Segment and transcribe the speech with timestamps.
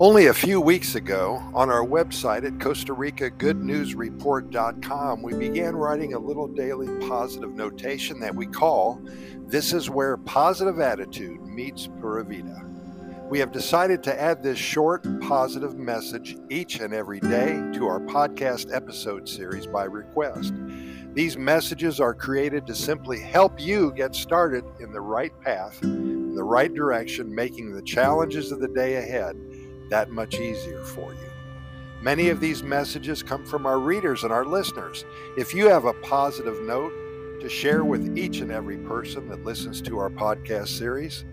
[0.00, 6.18] Only a few weeks ago, on our website at Costa Rica we began writing a
[6.20, 9.02] little daily positive notation that we call
[9.48, 12.64] This is Where Positive Attitude Meets Pura Vida.
[13.28, 17.98] We have decided to add this short, positive message each and every day to our
[17.98, 20.54] podcast episode series by request.
[21.12, 26.36] These messages are created to simply help you get started in the right path, in
[26.36, 29.34] the right direction, making the challenges of the day ahead
[29.90, 31.30] that much easier for you.
[32.00, 35.04] Many of these messages come from our readers and our listeners.
[35.36, 36.92] If you have a positive note
[37.40, 41.24] to share with each and every person that listens to our podcast series,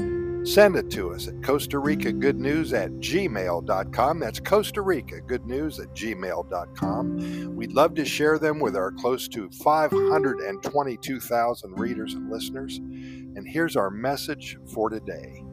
[0.44, 4.20] send it to us at Costa Rica Good News at gmail.com.
[4.20, 7.56] That's Costa Rica Good News at gmail.com.
[7.56, 12.78] We'd love to share them with our close to 522,000 readers and listeners.
[12.78, 15.44] And here's our message for today.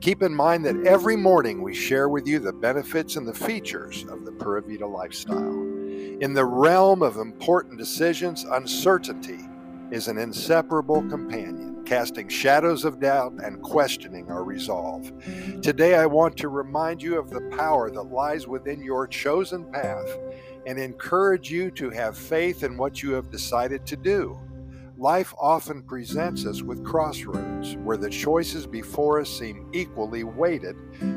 [0.00, 4.04] Keep in mind that every morning we share with you the benefits and the features
[4.08, 5.62] of the Pura Vida lifestyle.
[6.20, 9.40] In the realm of important decisions, uncertainty
[9.90, 15.10] is an inseparable companion, casting shadows of doubt and questioning our resolve.
[15.62, 20.18] Today, I want to remind you of the power that lies within your chosen path
[20.66, 24.38] and encourage you to have faith in what you have decided to do.
[24.98, 30.74] Life often presents us with crossroads where the choices before us seem equally weighted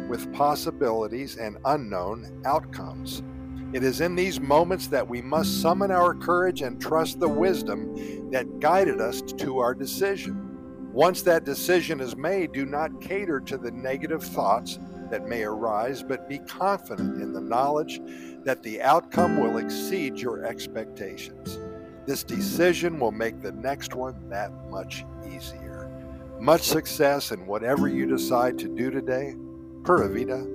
[0.10, 3.24] with possibilities and unknown outcomes.
[3.72, 8.32] It is in these moments that we must summon our courage and trust the wisdom
[8.32, 10.90] that guided us to our decision.
[10.92, 14.78] Once that decision is made, do not cater to the negative thoughts
[15.10, 18.02] that may arise, but be confident in the knowledge
[18.44, 21.59] that the outcome will exceed your expectations.
[22.05, 25.92] This decision will make the next one that much easier.
[26.39, 29.36] Much success in whatever you decide to do today.
[29.83, 30.45] Pura Vida,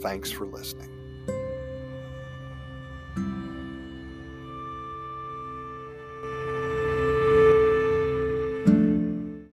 [0.00, 0.99] thanks for listening.